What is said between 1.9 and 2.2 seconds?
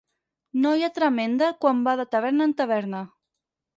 de